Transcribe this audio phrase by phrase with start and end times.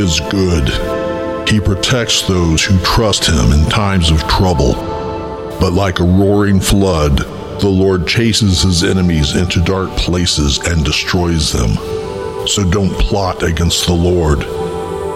[0.00, 0.68] Is good.
[1.48, 4.74] He protects those who trust Him in times of trouble.
[5.60, 7.18] But like a roaring flood,
[7.60, 11.74] the Lord chases His enemies into dark places and destroys them.
[12.46, 14.42] So don't plot against the Lord.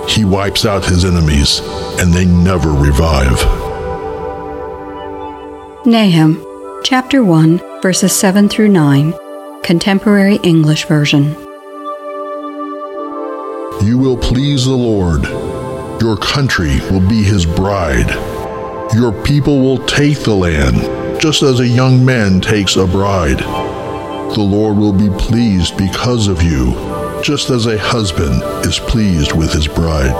[0.08, 1.60] He wipes out His enemies,
[1.98, 3.40] and they never revive.
[5.86, 6.44] Nahum,
[6.82, 9.14] chapter 1, verses 7 through 9,
[9.62, 11.36] Contemporary English Version.
[13.84, 15.24] You will please the Lord.
[16.00, 18.08] Your country will be his bride.
[18.94, 23.40] Your people will take the land, just as a young man takes a bride.
[23.40, 26.72] The Lord will be pleased because of you,
[27.22, 30.14] just as a husband is pleased with his bride.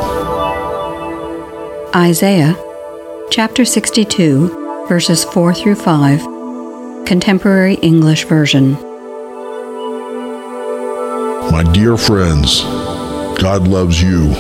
[1.97, 2.55] Isaiah,
[3.31, 8.73] chapter 62, verses 4 through 5, Contemporary English Version.
[11.51, 12.63] My dear friends,
[13.39, 14.31] God loves you,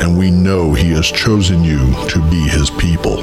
[0.00, 1.78] and we know He has chosen you
[2.08, 3.20] to be His people.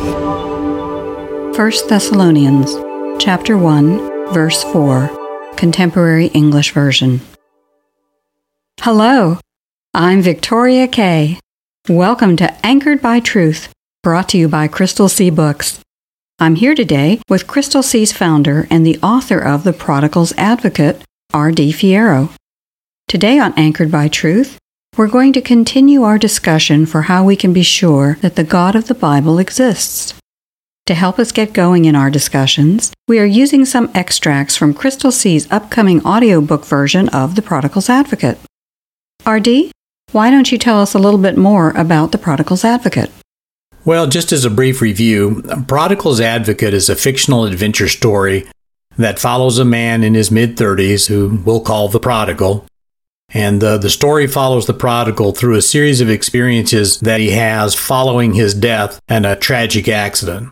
[1.54, 2.76] 1 Thessalonians,
[3.18, 5.10] chapter 1, verse 4,
[5.56, 7.22] Contemporary English Version.
[8.82, 9.40] Hello,
[9.94, 11.40] I'm Victoria Kay.
[11.88, 15.80] Welcome to Anchored by Truth, brought to you by Crystal Sea Books.
[16.40, 21.02] I'm here today with Crystal Sea's founder and the author of The Prodigal's Advocate,
[21.34, 21.72] R.D.
[21.72, 22.30] Fierro.
[23.08, 24.59] Today on Anchored by Truth,
[25.00, 28.76] we're going to continue our discussion for how we can be sure that the God
[28.76, 30.14] of the Bible exists.
[30.88, 35.10] To help us get going in our discussions, we are using some extracts from Crystal
[35.10, 38.40] Sea's upcoming audiobook version of The Prodigal's Advocate.
[39.26, 39.72] RD,
[40.12, 43.10] why don't you tell us a little bit more about The Prodigal's Advocate?
[43.86, 48.50] Well, just as a brief review, Prodigal's Advocate is a fictional adventure story
[48.98, 52.66] that follows a man in his mid 30s who we'll call the prodigal.
[53.32, 57.76] And uh, the story follows the prodigal through a series of experiences that he has
[57.76, 60.50] following his death and a tragic accident.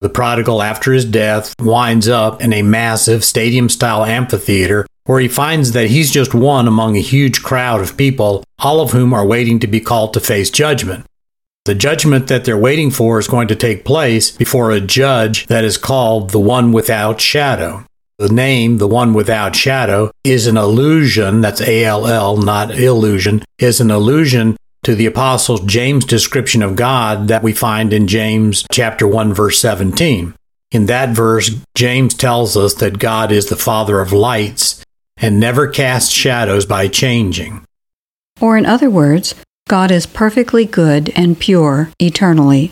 [0.00, 5.28] The prodigal, after his death, winds up in a massive stadium style amphitheater where he
[5.28, 9.26] finds that he's just one among a huge crowd of people, all of whom are
[9.26, 11.04] waiting to be called to face judgment.
[11.64, 15.64] The judgment that they're waiting for is going to take place before a judge that
[15.64, 17.84] is called the One Without Shadow.
[18.16, 23.42] The name, the One Without Shadow, is an allusion, that's A L L, not illusion,
[23.58, 28.64] is an allusion to the Apostle James' description of God that we find in James
[28.70, 30.32] chapter 1 verse 17.
[30.70, 34.84] In that verse, James tells us that God is the Father of lights
[35.16, 37.64] and never casts shadows by changing.
[38.40, 39.34] Or, in other words,
[39.66, 42.70] God is perfectly good and pure eternally,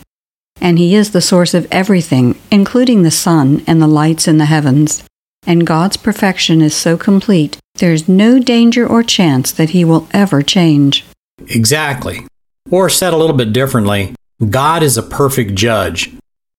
[0.60, 4.44] and He is the source of everything, including the sun and the lights in the
[4.44, 5.02] heavens.
[5.44, 10.08] And God's perfection is so complete, there is no danger or chance that He will
[10.12, 11.04] ever change.
[11.48, 12.26] Exactly.
[12.70, 14.14] Or said a little bit differently,
[14.50, 16.12] God is a perfect judge.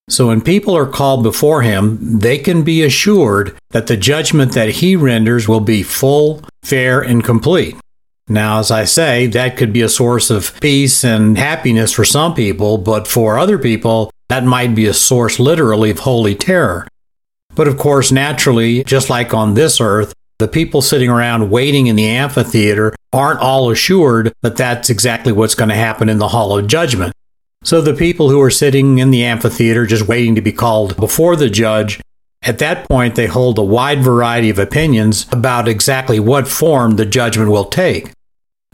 [0.09, 4.69] So when people are called before him, they can be assured that the judgment that
[4.69, 7.75] he renders will be full, fair, and complete.
[8.27, 12.33] Now, as I say, that could be a source of peace and happiness for some
[12.33, 16.87] people, but for other people, that might be a source literally of holy terror.
[17.55, 21.95] But of course, naturally, just like on this earth, the people sitting around waiting in
[21.95, 26.57] the amphitheater aren't all assured that that's exactly what's going to happen in the hall
[26.57, 27.13] of judgment.
[27.63, 31.35] So the people who are sitting in the amphitheater just waiting to be called before
[31.35, 32.01] the judge,
[32.41, 37.05] at that point they hold a wide variety of opinions about exactly what form the
[37.05, 38.11] judgment will take.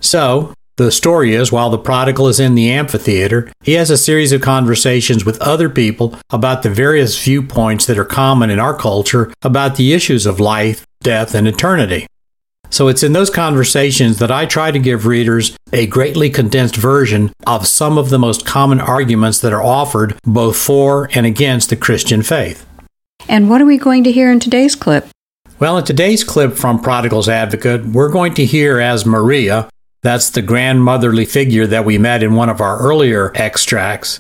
[0.02, 0.54] So,
[0.86, 4.42] the story is while the prodigal is in the amphitheater, he has a series of
[4.42, 9.76] conversations with other people about the various viewpoints that are common in our culture about
[9.76, 12.08] the issues of life, death, and eternity.
[12.70, 17.34] So it's in those conversations that I try to give readers a greatly condensed version
[17.48, 21.76] of some of the most common arguments that are offered both for and against the
[21.76, 22.66] Christian faith.
[23.28, 25.08] And what are we going to hear in today's clip?
[25.60, 29.68] Well, in today's clip from Prodigal's Advocate, we're going to hear as Maria,
[30.02, 34.20] that's the grandmotherly figure that we met in one of our earlier extracts.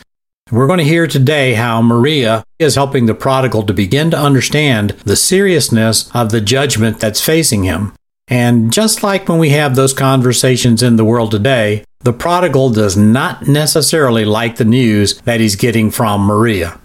[0.52, 4.92] We're going to hear today how Maria is helping the prodigal to begin to understand
[5.06, 7.94] the seriousness of the judgment that's facing him.
[8.28, 12.98] And just like when we have those conversations in the world today, the prodigal does
[12.98, 16.80] not necessarily like the news that he's getting from Maria.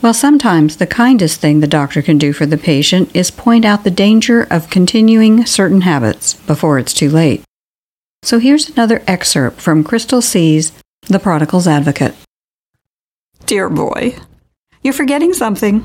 [0.00, 3.84] Well, sometimes the kindest thing the doctor can do for the patient is point out
[3.84, 7.44] the danger of continuing certain habits before it's too late.
[8.24, 10.72] So here's another excerpt from Crystal Sea's
[11.08, 12.14] The Prodigal's Advocate.
[13.46, 14.16] Dear boy,
[14.82, 15.84] you're forgetting something.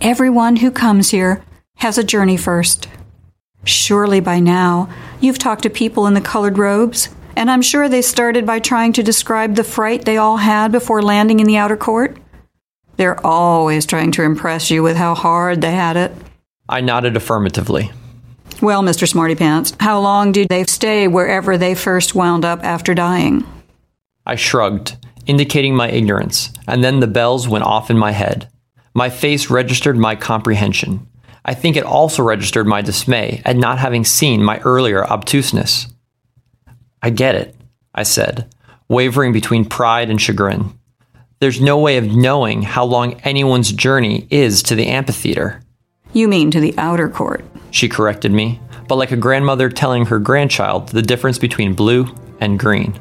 [0.00, 1.42] Everyone who comes here
[1.78, 2.88] has a journey first.
[3.64, 4.88] Surely by now
[5.20, 8.92] you've talked to people in the colored robes, and I'm sure they started by trying
[8.92, 12.18] to describe the fright they all had before landing in the outer court.
[12.96, 16.12] They're always trying to impress you with how hard they had it.
[16.68, 17.90] I nodded affirmatively.
[18.60, 19.08] Well, Mr.
[19.08, 23.46] Smarty Pants, how long did they stay wherever they first wound up after dying?
[24.26, 24.96] I shrugged,
[25.26, 28.50] indicating my ignorance, and then the bells went off in my head.
[28.94, 31.06] My face registered my comprehension.
[31.44, 35.86] I think it also registered my dismay at not having seen my earlier obtuseness.
[37.00, 37.54] I get it,
[37.94, 38.52] I said,
[38.88, 40.76] wavering between pride and chagrin.
[41.38, 45.62] There's no way of knowing how long anyone's journey is to the amphitheater.
[46.12, 47.44] You mean to the outer court?
[47.70, 52.06] She corrected me, but like a grandmother telling her grandchild the difference between blue
[52.40, 52.98] and green.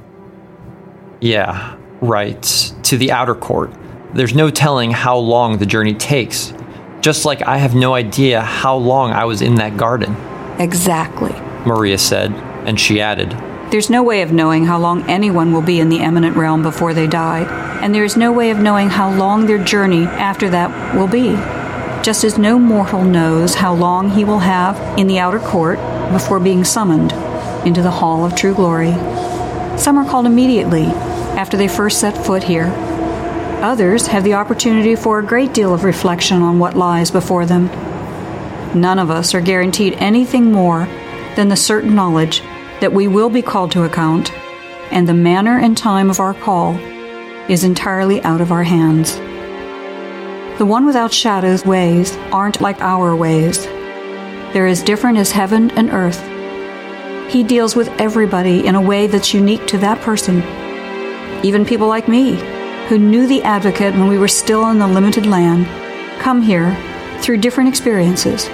[1.21, 2.41] Yeah, right,
[2.83, 3.71] to the outer court.
[4.13, 6.53] There's no telling how long the journey takes,
[7.01, 10.15] just like I have no idea how long I was in that garden.
[10.59, 11.33] Exactly,
[11.65, 12.31] Maria said,
[12.65, 13.31] and she added,
[13.71, 16.93] There's no way of knowing how long anyone will be in the eminent realm before
[16.93, 17.43] they die,
[17.81, 21.35] and there is no way of knowing how long their journey after that will be.
[22.03, 25.77] Just as no mortal knows how long he will have in the outer court
[26.11, 27.11] before being summoned
[27.65, 28.93] into the hall of true glory.
[29.77, 30.85] Some are called immediately
[31.35, 32.67] after they first set foot here.
[33.61, 37.65] Others have the opportunity for a great deal of reflection on what lies before them.
[38.73, 40.85] None of us are guaranteed anything more
[41.35, 42.41] than the certain knowledge
[42.79, 44.31] that we will be called to account,
[44.91, 46.75] and the manner and time of our call
[47.49, 49.19] is entirely out of our hands.
[50.57, 53.65] The one without shadows ways aren't like our ways.
[54.53, 56.19] They're as different as heaven and earth.
[57.31, 60.41] He deals with everybody in a way that's unique to that person.
[61.45, 62.37] Even people like me,
[62.87, 65.67] who knew the advocate when we were still in the limited land,
[66.19, 66.75] come here
[67.21, 68.47] through different experiences.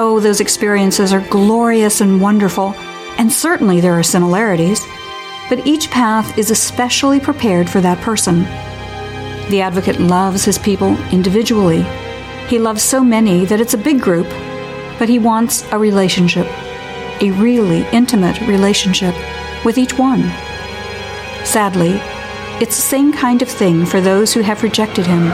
[0.00, 2.74] Oh, those experiences are glorious and wonderful,
[3.18, 4.84] and certainly there are similarities,
[5.48, 8.44] but each path is especially prepared for that person.
[9.50, 11.82] The advocate loves his people individually.
[12.48, 14.26] He loves so many that it's a big group,
[14.98, 16.46] but he wants a relationship,
[17.20, 19.14] a really intimate relationship
[19.64, 20.22] with each one.
[21.44, 22.00] Sadly,
[22.60, 25.24] it's the same kind of thing for those who have rejected him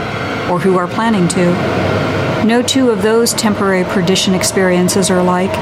[0.51, 2.45] or who are planning to.
[2.45, 5.55] No two of those temporary perdition experiences are alike.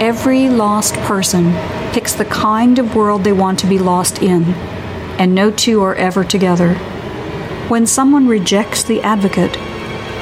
[0.00, 1.52] Every lost person
[1.92, 4.44] picks the kind of world they want to be lost in,
[5.18, 6.78] and no two are ever together.
[7.68, 9.54] When someone rejects the advocate,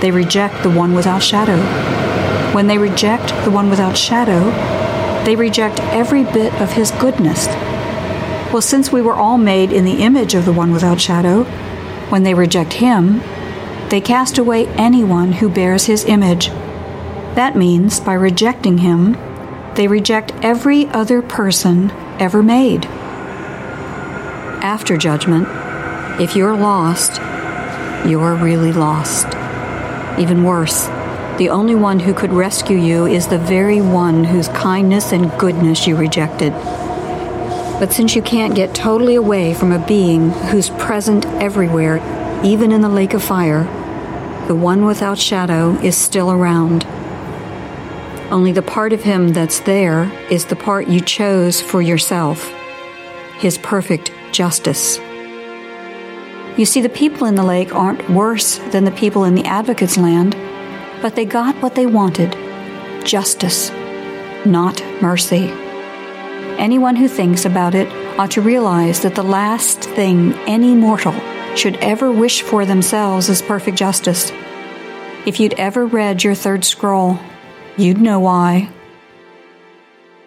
[0.00, 1.56] they reject the one without shadow.
[2.54, 4.50] When they reject the one without shadow,
[5.24, 7.48] they reject every bit of his goodness.
[8.52, 11.42] Well, since we were all made in the image of the one without shadow,
[12.10, 13.20] when they reject him,
[13.88, 16.48] they cast away anyone who bears his image.
[17.34, 19.16] That means by rejecting him,
[19.74, 22.86] they reject every other person ever made.
[24.62, 25.48] After judgment,
[26.20, 27.20] if you're lost,
[28.06, 29.26] you're really lost.
[30.18, 30.86] Even worse,
[31.38, 35.86] the only one who could rescue you is the very one whose kindness and goodness
[35.86, 36.52] you rejected.
[37.80, 41.96] But since you can't get totally away from a being who's present everywhere,
[42.44, 43.64] even in the lake of fire,
[44.46, 46.84] the one without shadow is still around.
[48.30, 52.52] Only the part of him that's there is the part you chose for yourself
[53.42, 55.00] his perfect justice.
[56.56, 59.96] You see, the people in the lake aren't worse than the people in the advocate's
[59.96, 60.36] land,
[61.00, 62.36] but they got what they wanted
[63.04, 63.70] justice,
[64.44, 65.50] not mercy.
[66.58, 71.14] Anyone who thinks about it ought to realize that the last thing any mortal
[71.56, 74.30] should ever wish for themselves is perfect justice.
[75.24, 77.18] If you'd ever read your third scroll,
[77.76, 78.68] you'd know why.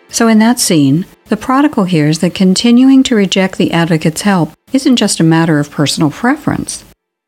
[0.09, 4.95] So, in that scene, the prodigal hears that continuing to reject the advocate's help isn't
[4.95, 6.85] just a matter of personal preference.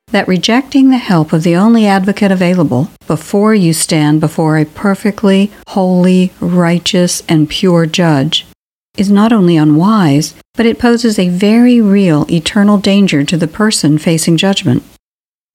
[0.07, 5.51] That rejecting the help of the only advocate available before you stand before a perfectly
[5.67, 8.45] holy, righteous, and pure judge
[8.97, 13.97] is not only unwise, but it poses a very real eternal danger to the person
[13.97, 14.83] facing judgment.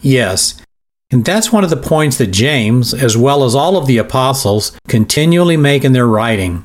[0.01, 0.63] Yes,
[1.11, 4.73] and that's one of the points that James, as well as all of the apostles,
[4.89, 6.65] continually make in their writing.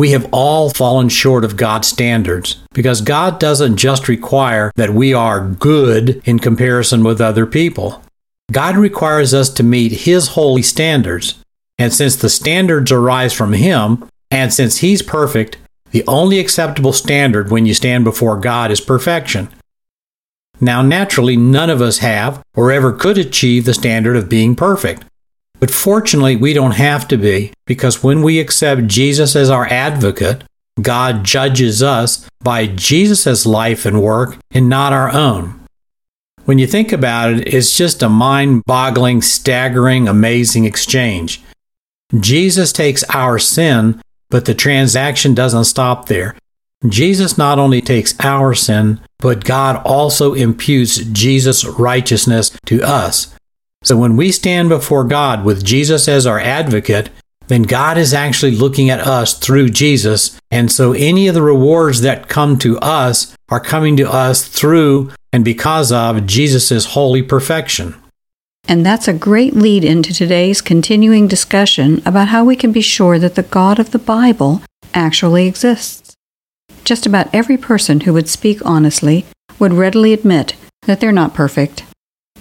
[0.00, 5.12] We have all fallen short of God's standards because God doesn't just require that we
[5.12, 8.02] are good in comparison with other people.
[8.50, 11.38] God requires us to meet His holy standards.
[11.76, 15.58] And since the standards arise from Him, and since He's perfect,
[15.90, 19.50] the only acceptable standard when you stand before God is perfection.
[20.62, 25.04] Now, naturally, none of us have or ever could achieve the standard of being perfect.
[25.60, 30.42] But fortunately, we don't have to be, because when we accept Jesus as our advocate,
[30.80, 35.60] God judges us by Jesus' life and work and not our own.
[36.46, 41.42] When you think about it, it's just a mind boggling, staggering, amazing exchange.
[42.18, 44.00] Jesus takes our sin,
[44.30, 46.34] but the transaction doesn't stop there.
[46.88, 53.34] Jesus not only takes our sin, but God also imputes Jesus' righteousness to us.
[53.82, 57.10] So when we stand before God with Jesus as our advocate,
[57.48, 60.38] then God is actually looking at us through Jesus.
[60.50, 65.10] And so any of the rewards that come to us are coming to us through
[65.32, 67.94] and because of Jesus' holy perfection.
[68.68, 73.18] And that's a great lead into today's continuing discussion about how we can be sure
[73.18, 74.62] that the God of the Bible
[74.94, 76.14] actually exists.
[76.84, 79.26] Just about every person who would speak honestly
[79.58, 81.84] would readily admit that they're not perfect.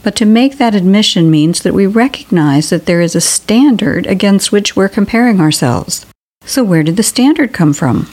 [0.04, 4.52] But to make that admission means that we recognize that there is a standard against
[4.52, 6.06] which we're comparing ourselves.
[6.46, 8.08] So, where did the standard come from?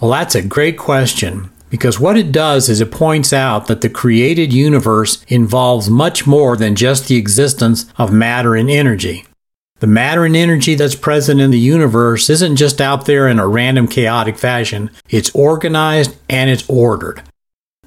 [0.00, 3.88] Well, that's a great question because what it does is it points out that the
[3.88, 9.24] created universe involves much more than just the existence of matter and energy.
[9.80, 13.48] The matter and energy that's present in the universe isn't just out there in a
[13.48, 17.22] random chaotic fashion, it's organized and it's ordered.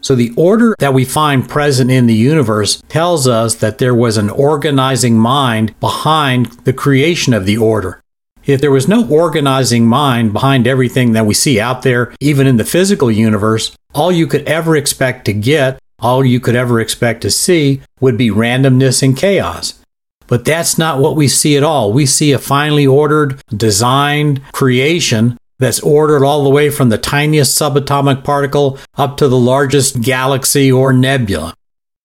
[0.06, 4.18] So, the order that we find present in the universe tells us that there was
[4.18, 8.00] an organizing mind behind the creation of the order.
[8.46, 12.58] If there was no organizing mind behind everything that we see out there, even in
[12.58, 17.22] the physical universe, all you could ever expect to get, all you could ever expect
[17.22, 19.80] to see, would be randomness and chaos.
[20.28, 21.92] But that's not what we see at all.
[21.92, 27.60] We see a finely ordered, designed creation that's ordered all the way from the tiniest
[27.60, 31.54] subatomic particle up to the largest galaxy or nebula.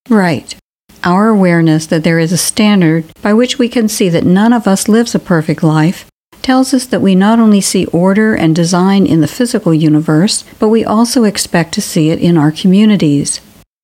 [0.09, 0.55] Right.
[1.03, 4.67] Our awareness that there is a standard by which we can see that none of
[4.67, 6.07] us lives a perfect life
[6.43, 10.69] tells us that we not only see order and design in the physical universe, but
[10.69, 13.41] we also expect to see it in our communities.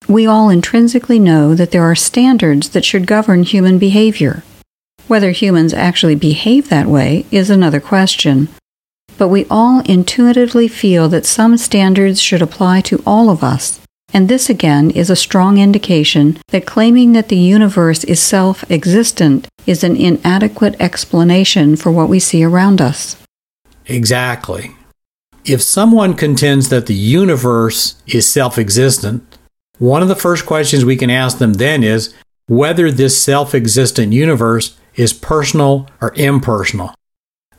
[0.08, 4.42] We all intrinsically know that there are standards that should govern human behavior.
[5.06, 8.48] Whether humans actually behave that way is another question,
[9.18, 13.80] but we all intuitively feel that some standards should apply to all of us.
[14.12, 19.48] And this again is a strong indication that claiming that the universe is self existent
[19.66, 23.16] is an inadequate explanation for what we see around us.
[23.86, 24.72] Exactly.
[25.44, 29.38] If someone contends that the universe is self existent,
[29.78, 32.14] one of the first questions we can ask them then is
[32.46, 36.94] whether this self existent universe is personal or impersonal.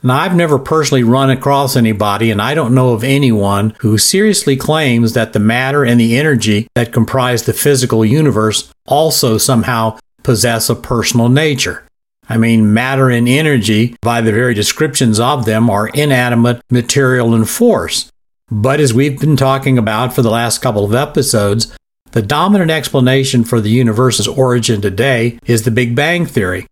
[0.04, 4.56] Now, I've never personally run across anybody, and I don't know of anyone who seriously
[4.56, 10.70] claims that the matter and the energy that comprise the physical universe also somehow possess
[10.70, 11.84] a personal nature.
[12.30, 17.50] I mean, matter and energy, by the very descriptions of them, are inanimate material and
[17.50, 18.12] force.
[18.52, 21.76] But as we've been talking about for the last couple of episodes,
[22.12, 26.68] the dominant explanation for the universe's origin today is the Big Bang Theory.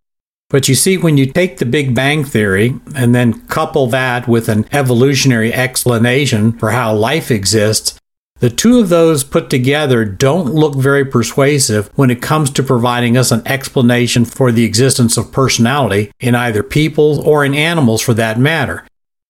[0.48, 4.48] But you see, when you take the Big Bang Theory and then couple that with
[4.48, 7.98] an evolutionary explanation for how life exists,
[8.38, 13.16] the two of those put together don't look very persuasive when it comes to providing
[13.16, 18.14] us an explanation for the existence of personality in either people or in animals for
[18.14, 18.86] that matter.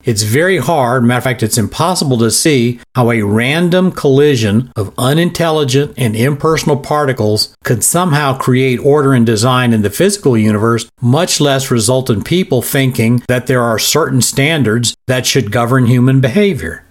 [0.06, 4.94] It's very hard, matter of fact, it's impossible to see how a random collision of
[4.96, 11.40] unintelligent and impersonal particles could somehow create order and design in the physical universe, much
[11.40, 16.84] less result in people thinking that there are certain standards that should govern human behavior.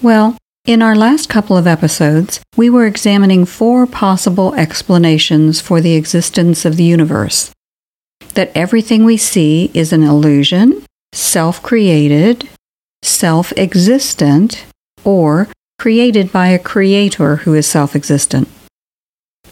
[0.00, 5.96] Well, in our last couple of episodes, we were examining four possible explanations for the
[5.96, 7.50] existence of the universe.
[8.34, 10.84] That everything we see is an illusion,
[11.16, 12.48] self created,
[13.02, 14.66] self existent,
[15.04, 18.48] or created by a creator who is self existent.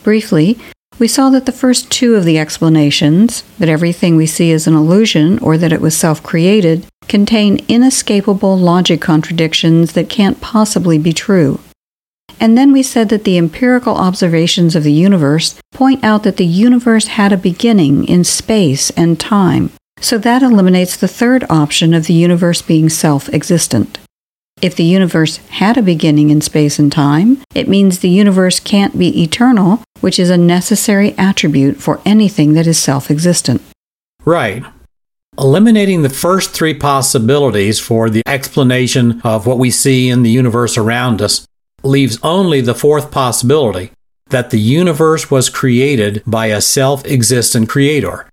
[0.02, 0.58] Briefly,
[0.98, 4.74] we saw that the first two of the explanations, that everything we see is an
[4.74, 11.12] illusion or that it was self created, contain inescapable logic contradictions that can't possibly be
[11.12, 11.60] true.
[12.40, 16.46] And then we said that the empirical observations of the universe point out that the
[16.46, 22.06] universe had a beginning in space and time, so that eliminates the third option of
[22.06, 23.98] the universe being self existent.
[24.62, 28.98] If the universe had a beginning in space and time, it means the universe can't
[28.98, 33.62] be eternal, which is a necessary attribute for anything that is self existent.
[34.24, 34.64] Right.
[35.36, 40.78] Eliminating the first three possibilities for the explanation of what we see in the universe
[40.78, 41.44] around us
[41.82, 43.90] leaves only the fourth possibility
[44.30, 48.28] that the universe was created by a self existent creator.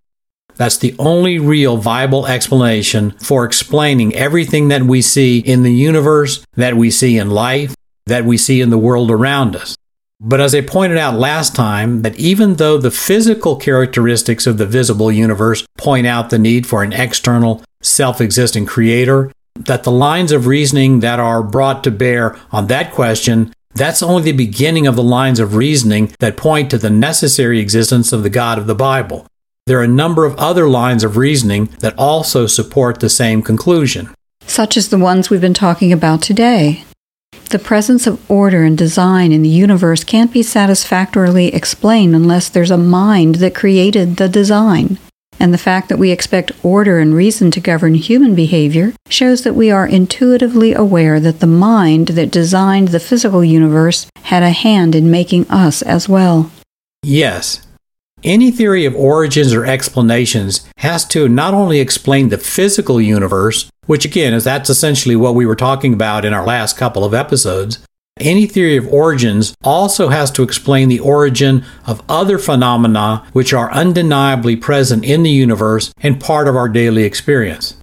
[0.62, 6.46] That's the only real viable explanation for explaining everything that we see in the universe,
[6.54, 7.74] that we see in life,
[8.06, 9.76] that we see in the world around us.
[10.20, 14.68] But as I pointed out last time, that even though the physical characteristics of the
[14.68, 20.32] visible universe point out the need for an external, self existing creator, that the lines
[20.32, 24.96] of reasoning that are brought to bear on that question, that's only the beginning of
[24.96, 28.76] the lines of reasoning that point to the necessary existence of the God of the
[28.76, 29.26] Bible
[29.72, 34.14] there are a number of other lines of reasoning that also support the same conclusion.
[34.46, 36.84] Such as the ones we've been talking about today.
[37.52, 42.70] The presence of order and design in the universe can't be satisfactorily explained unless there's
[42.70, 45.00] a mind that created the design.
[45.40, 49.56] And the fact that we expect order and reason to govern human behavior shows that
[49.56, 54.96] we are intuitively aware that the mind that designed the physical universe had a hand
[54.96, 56.52] in making us as well.
[57.04, 57.66] Yes,
[58.24, 64.06] any theory of origins or explanations has to not only explain the physical universe, which
[64.06, 67.80] again is that's essentially what we were talking about in our last couple of episodes.
[68.20, 73.72] Any theory of origins also has to explain the origin of other phenomena which are
[73.72, 77.78] undeniably present in the universe and part of our daily experience.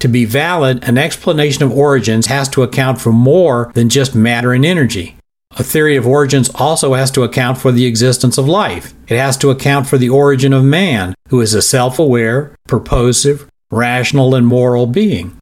[0.00, 4.52] To be valid, an explanation of origins has to account for more than just matter
[4.52, 5.16] and energy.
[5.58, 8.94] A theory of origins also has to account for the existence of life.
[9.08, 13.48] It has to account for the origin of man, who is a self aware, purposive,
[13.70, 15.36] rational, and moral being.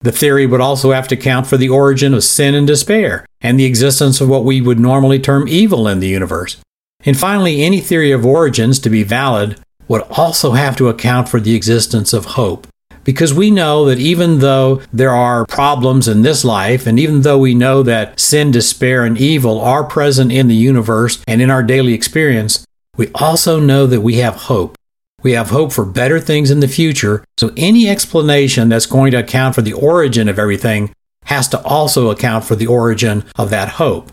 [0.00, 3.58] The theory would also have to account for the origin of sin and despair, and
[3.58, 6.56] the existence of what we would normally term evil in the universe.
[7.04, 11.38] And finally, any theory of origins, to be valid, would also have to account for
[11.38, 12.66] the existence of hope
[13.04, 17.38] because we know that even though there are problems in this life, and even though
[17.38, 21.62] we know that sin, despair, and evil are present in the universe and in our
[21.62, 24.76] daily experience, we also know that we have hope.
[25.22, 29.18] We have hope for better things in the future, so any explanation that's going to
[29.18, 30.92] account for the origin of everything
[31.24, 34.12] has to also account for the origin of that hope.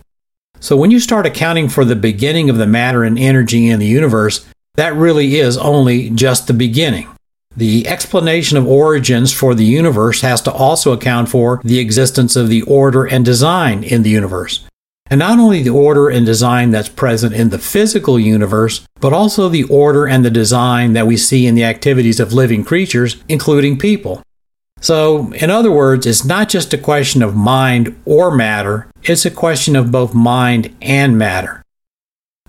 [0.62, 3.88] So when you start accounting for the beginning of the matter and energy in the
[3.88, 7.10] universe, that really is only just the beginning.
[7.56, 12.48] The explanation of origins for the universe has to also account for the existence of
[12.48, 14.66] the order and design in the universe.
[15.08, 19.50] And not only the order and design that's present in the physical universe, but also
[19.50, 23.78] the order and the design that we see in the activities of living creatures, including
[23.78, 24.24] people.
[24.80, 29.32] So, in other words, it's not just a question of mind or matter, it's a
[29.32, 31.62] question of both mind and matter.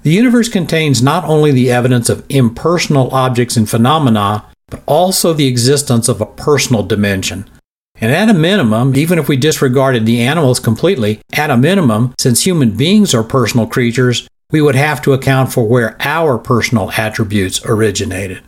[0.03, 5.47] The universe contains not only the evidence of impersonal objects and phenomena, but also the
[5.47, 7.49] existence of a personal dimension.
[7.97, 12.47] And at a minimum, even if we disregarded the animals completely, at a minimum, since
[12.47, 17.61] human beings are personal creatures, we would have to account for where our personal attributes
[17.67, 18.43] originated.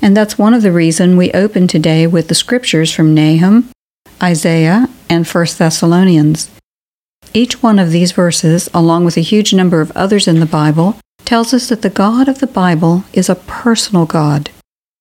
[0.00, 3.68] And that's one of the reasons we open today with the scriptures from Nahum,
[4.22, 6.50] Isaiah, and 1 Thessalonians.
[7.32, 11.00] Each one of these verses, along with a huge number of others in the Bible,
[11.24, 14.50] tells us that the God of the Bible is a personal God.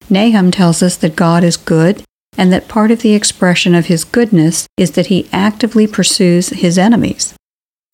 [0.09, 2.03] Nahum tells us that God is good
[2.37, 6.77] and that part of the expression of his goodness is that he actively pursues his
[6.77, 7.33] enemies.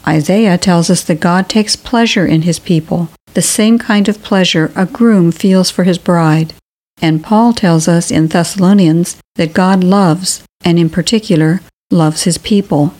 [0.07, 4.71] Isaiah tells us that God takes pleasure in his people, the same kind of pleasure
[4.75, 6.53] a groom feels for his bride.
[7.01, 12.93] And Paul tells us in Thessalonians that God loves, and in particular, loves his people.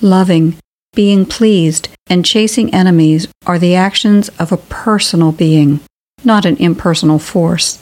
[0.00, 0.56] Loving,
[0.94, 5.80] being pleased, and chasing enemies are the actions of a personal being,
[6.24, 7.80] not an impersonal force.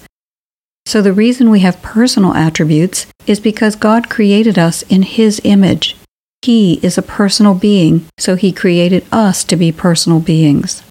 [0.88, 5.96] So the reason we have personal attributes is because God created us in His image.
[6.40, 10.82] He is a personal being, so He created us to be personal beings.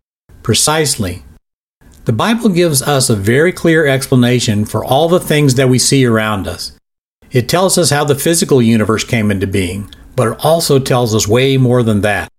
[0.44, 1.24] Precisely.
[2.06, 6.06] The Bible gives us a very clear explanation for all the things that we see
[6.06, 6.74] around us.
[7.32, 11.28] It tells us how the physical universe came into being, but it also tells us
[11.28, 12.30] way more than that.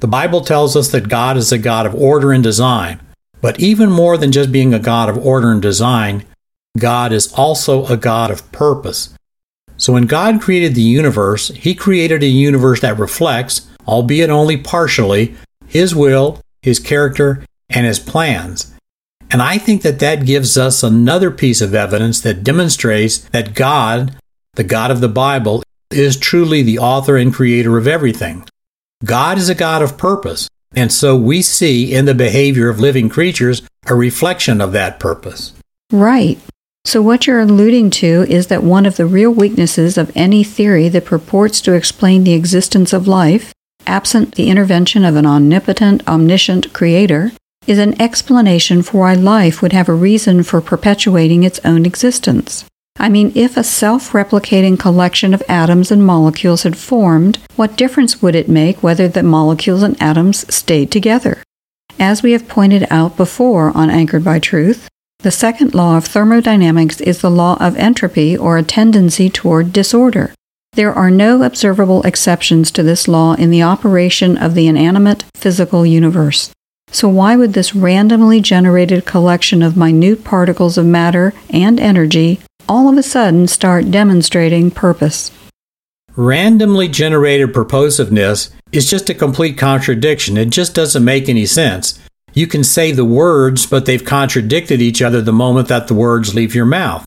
[0.00, 3.00] The Bible tells us that God is a God of order and design,
[3.40, 6.24] but even more than just being a God of order and design,
[6.78, 9.14] God is also a God of purpose.
[9.76, 15.34] So when God created the universe, He created a universe that reflects, albeit only partially,
[15.66, 18.74] His will, His character, and His plans.
[19.30, 24.16] And I think that that gives us another piece of evidence that demonstrates that God,
[24.54, 28.46] the God of the Bible, is truly the author and creator of everything.
[29.04, 33.08] God is a God of purpose, and so we see in the behavior of living
[33.08, 35.52] creatures a reflection of that purpose.
[35.92, 36.38] Right.
[36.88, 40.88] So, what you're alluding to is that one of the real weaknesses of any theory
[40.88, 43.52] that purports to explain the existence of life,
[43.86, 47.32] absent the intervention of an omnipotent, omniscient creator,
[47.66, 52.64] is an explanation for why life would have a reason for perpetuating its own existence.
[52.98, 58.22] I mean, if a self replicating collection of atoms and molecules had formed, what difference
[58.22, 61.42] would it make whether the molecules and atoms stayed together?
[61.98, 64.88] As we have pointed out before on Anchored by Truth,
[65.20, 70.32] the second law of thermodynamics is the law of entropy or a tendency toward disorder.
[70.74, 75.84] There are no observable exceptions to this law in the operation of the inanimate physical
[75.84, 76.52] universe.
[76.92, 82.88] So, why would this randomly generated collection of minute particles of matter and energy all
[82.88, 85.32] of a sudden start demonstrating purpose?
[86.14, 90.36] Randomly generated purposiveness is just a complete contradiction.
[90.36, 91.98] It just doesn't make any sense.
[92.38, 96.36] You can say the words, but they've contradicted each other the moment that the words
[96.36, 97.04] leave your mouth.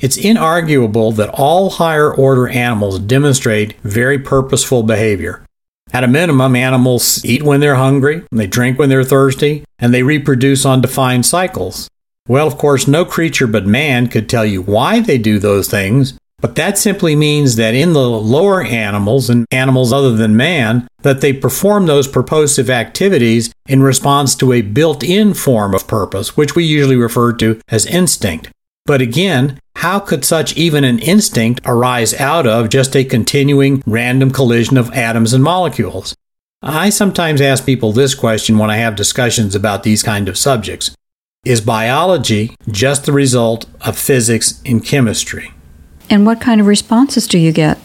[0.00, 5.46] It's inarguable that all higher order animals demonstrate very purposeful behavior.
[5.92, 10.02] At a minimum, animals eat when they're hungry, they drink when they're thirsty, and they
[10.02, 11.88] reproduce on defined cycles.
[12.26, 16.18] Well, of course, no creature but man could tell you why they do those things,
[16.42, 21.20] but that simply means that in the lower animals and animals other than man, that
[21.20, 26.64] they perform those purposive activities in response to a built-in form of purpose, which we
[26.64, 28.50] usually refer to as instinct.
[28.86, 34.32] But again, how could such even an instinct arise out of just a continuing random
[34.32, 36.16] collision of atoms and molecules?
[36.60, 40.92] I sometimes ask people this question when I have discussions about these kind of subjects.
[41.44, 45.52] Is biology just the result of physics and chemistry?
[46.12, 47.78] And what kind of responses do you get?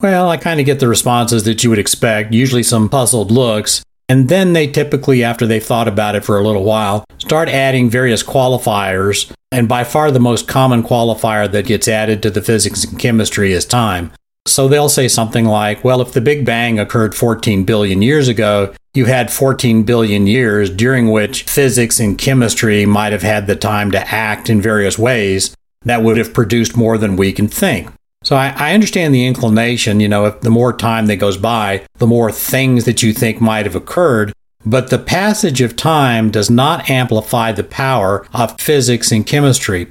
[0.00, 3.82] Well, I kind of get the responses that you would expect, usually some puzzled looks,
[4.08, 7.90] and then they typically, after they've thought about it for a little while, start adding
[7.90, 9.30] various qualifiers.
[9.50, 13.52] And by far the most common qualifier that gets added to the physics and chemistry
[13.52, 14.12] is time.
[14.46, 18.74] So they'll say something like, well, if the Big Bang occurred 14 billion years ago,
[18.94, 23.90] you had 14 billion years during which physics and chemistry might have had the time
[23.90, 27.90] to act in various ways that would have produced more than we can think.
[28.24, 31.84] So I, I, understand the inclination, you know, if the more time that goes by,
[31.96, 34.32] the more things that you think might have occurred.
[34.64, 39.90] But the passage of time does not amplify the power of physics and chemistry.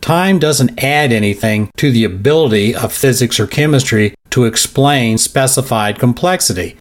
[0.00, 6.76] Time doesn't add anything to the ability of physics or chemistry to explain specified complexity.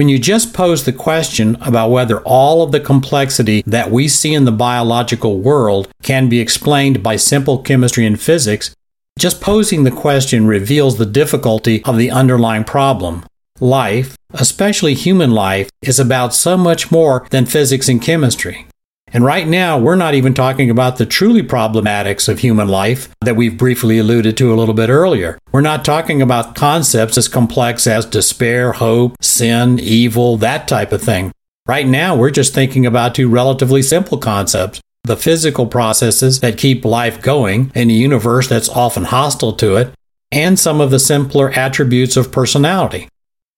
[0.00, 4.32] When you just pose the question about whether all of the complexity that we see
[4.32, 8.74] in the biological world can be explained by simple chemistry and physics,
[9.18, 13.26] just posing the question reveals the difficulty of the underlying problem.
[13.60, 18.69] Life, especially human life, is about so much more than physics and chemistry.
[19.12, 23.34] And right now, we're not even talking about the truly problematics of human life that
[23.34, 25.38] we've briefly alluded to a little bit earlier.
[25.50, 31.02] We're not talking about concepts as complex as despair, hope, sin, evil, that type of
[31.02, 31.32] thing.
[31.66, 36.84] Right now, we're just thinking about two relatively simple concepts the physical processes that keep
[36.84, 39.94] life going in a universe that's often hostile to it,
[40.30, 43.08] and some of the simpler attributes of personality.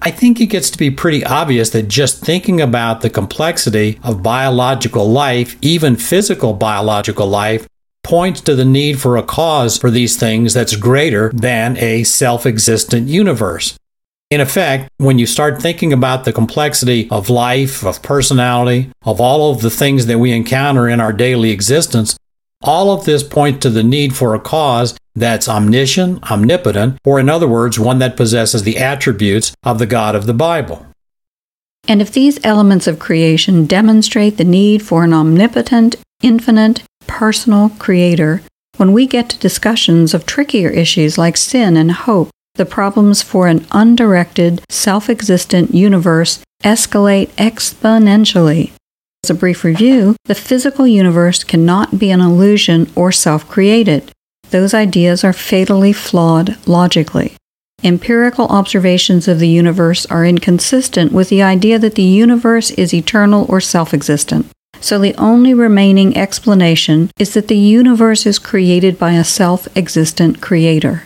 [0.05, 4.21] I think it gets to be pretty obvious that just thinking about the complexity of
[4.21, 7.69] biological life, even physical biological life,
[8.03, 12.47] points to the need for a cause for these things that's greater than a self
[12.47, 13.77] existent universe.
[14.29, 19.53] In effect, when you start thinking about the complexity of life, of personality, of all
[19.53, 22.17] of the things that we encounter in our daily existence,
[22.61, 27.29] all of this points to the need for a cause that's omniscient, omnipotent, or in
[27.29, 30.87] other words, one that possesses the attributes of the God of the Bible.
[31.89, 38.43] And if these elements of creation demonstrate the need for an omnipotent, infinite, personal creator,
[38.77, 43.49] when we get to discussions of trickier issues like sin and hope, the problems for
[43.49, 48.73] an undirected, self existent universe escalate exponentially.
[49.25, 54.12] As a brief review, the physical universe cannot be an illusion or self created.
[54.53, 57.35] Those ideas are fatally flawed logically.
[57.83, 63.47] Empirical observations of the universe are inconsistent with the idea that the universe is eternal
[63.49, 64.47] or self existent.
[64.79, 70.43] So the only remaining explanation is that the universe is created by a self existent
[70.43, 71.03] creator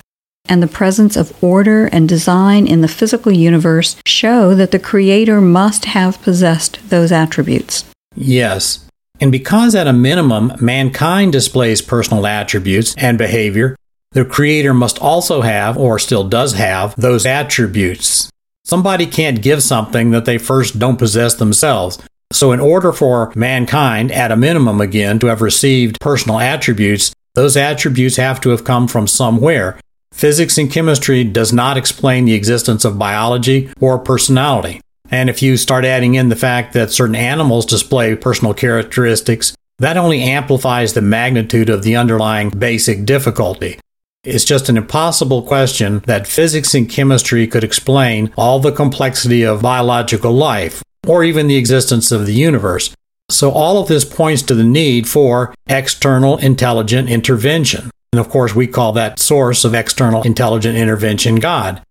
[0.49, 5.41] and the presence of order and design in the physical universe show that the Creator
[5.41, 7.85] must have possessed those attributes.
[8.15, 8.86] Yes.
[9.21, 13.77] And because at a minimum mankind displays personal attributes and behavior,
[14.13, 18.31] the Creator must also have, or still does have, those attributes.
[18.65, 21.99] Somebody can't give something that they first don't possess themselves.
[22.33, 27.57] So, in order for mankind, at a minimum again, to have received personal attributes, those
[27.57, 29.79] attributes have to have come from somewhere.
[30.13, 34.81] Physics and chemistry does not explain the existence of biology or personality.
[35.11, 39.97] And if you start adding in the fact that certain animals display personal characteristics, that
[39.97, 43.79] only amplifies the magnitude of the underlying basic difficulty.
[44.25, 49.62] It's just an impossible question that physics and chemistry could explain all the complexity of
[49.62, 52.92] biological life, or even the existence of the universe.
[53.31, 57.90] So, all of this points to the need for external intelligent intervention.
[58.12, 61.83] And of course, we call that source of external intelligent intervention God.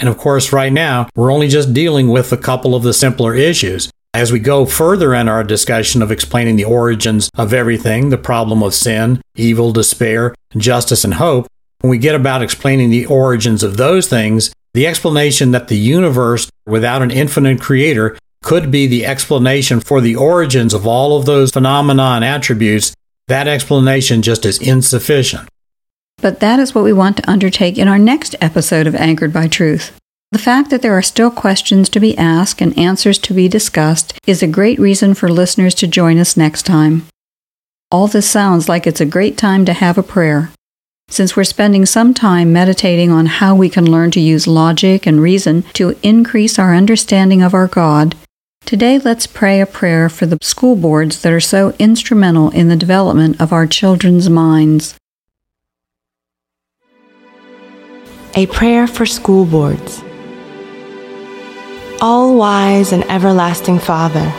[0.00, 3.34] And of course, right now, we're only just dealing with a couple of the simpler
[3.34, 3.90] issues.
[4.14, 8.62] As we go further in our discussion of explaining the origins of everything, the problem
[8.62, 11.46] of sin, evil, despair, justice, and hope,
[11.82, 16.50] when we get about explaining the origins of those things, the explanation that the universe
[16.66, 21.50] without an infinite creator could be the explanation for the origins of all of those
[21.50, 22.94] phenomena and attributes,
[23.28, 25.48] that explanation just is insufficient.
[26.20, 29.48] But that is what we want to undertake in our next episode of Anchored by
[29.48, 29.96] Truth.
[30.32, 34.16] The fact that there are still questions to be asked and answers to be discussed
[34.26, 37.06] is a great reason for listeners to join us next time.
[37.90, 40.52] All this sounds like it's a great time to have a prayer.
[41.08, 45.20] Since we're spending some time meditating on how we can learn to use logic and
[45.20, 48.14] reason to increase our understanding of our God,
[48.64, 52.76] today let's pray a prayer for the school boards that are so instrumental in the
[52.76, 54.99] development of our children's minds.
[58.36, 60.04] A prayer for school boards.
[62.00, 64.32] All wise and everlasting Father,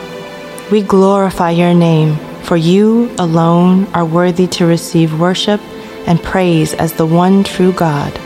[0.72, 5.60] we glorify your name, for you alone are worthy to receive worship
[6.08, 8.18] and praise as the one true God.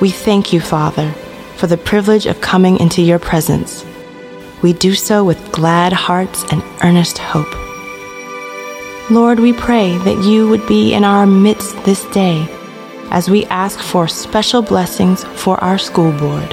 [0.00, 1.12] We thank you, Father,
[1.58, 3.84] for the privilege of coming into your presence.
[4.62, 7.52] We do so with glad hearts and earnest hope.
[9.10, 12.48] Lord, we pray that you would be in our midst this day
[13.12, 16.50] as we ask for special blessings for our school board.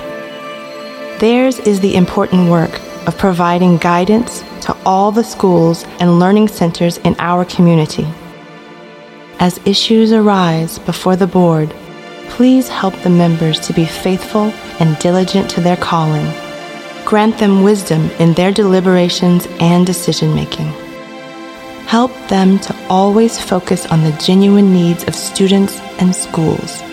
[1.19, 6.97] Theirs is the important work of providing guidance to all the schools and learning centers
[6.99, 8.05] in our community.
[9.39, 11.69] As issues arise before the board,
[12.27, 16.27] please help the members to be faithful and diligent to their calling.
[17.05, 20.71] Grant them wisdom in their deliberations and decision making.
[21.89, 26.83] Help them to always focus on the genuine needs of students and schools.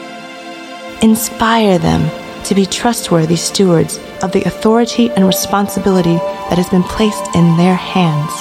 [1.02, 2.10] Inspire them
[2.44, 6.16] to be trustworthy stewards of the authority and responsibility
[6.48, 8.32] that has been placed in their hands.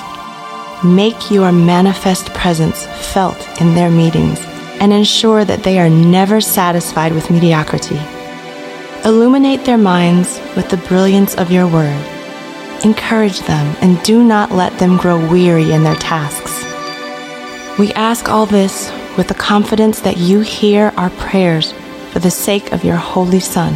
[0.81, 4.39] Make your manifest presence felt in their meetings
[4.79, 7.99] and ensure that they are never satisfied with mediocrity.
[9.03, 12.14] Illuminate their minds with the brilliance of your word.
[12.85, 16.63] Encourage them and do not let them grow weary in their tasks.
[17.79, 21.73] We ask all this with the confidence that you hear our prayers
[22.11, 23.73] for the sake of your Holy Son.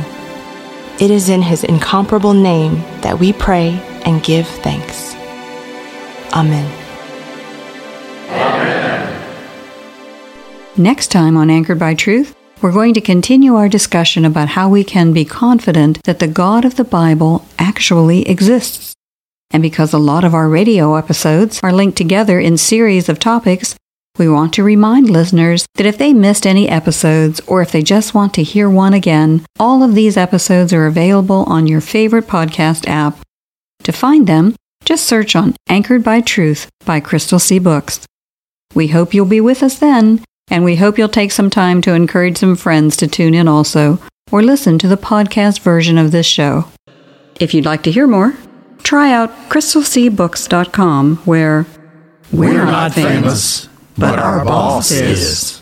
[1.02, 5.16] It is in his incomparable name that we pray and give thanks.
[6.34, 6.72] Amen.
[10.78, 14.84] Next time on Anchored by Truth, we're going to continue our discussion about how we
[14.84, 18.94] can be confident that the God of the Bible actually exists.
[19.52, 23.76] And because a lot of our radio episodes are linked together in series of topics,
[24.18, 28.14] we want to remind listeners that if they missed any episodes or if they just
[28.14, 32.88] want to hear one again, all of these episodes are available on your favorite podcast
[32.88, 33.18] app.
[33.84, 38.06] To find them, just search on Anchored by Truth by Crystal Sea Books.
[38.76, 41.94] We hope you'll be with us then, and we hope you'll take some time to
[41.94, 44.00] encourage some friends to tune in also,
[44.32, 46.66] or listen to the podcast version of this show.
[47.40, 48.36] If you'd like to hear more,
[48.84, 51.66] try out crystalseabooks.com where
[52.32, 55.59] we're, we're not famous, but our boss is.